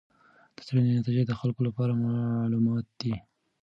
د 0.55 0.57
څېړنې 0.65 0.91
نتایج 0.99 1.19
د 1.27 1.33
خلکو 1.39 1.61
لپاره 1.67 1.91
معلوماتي 2.03 2.95
دي. 3.11 3.15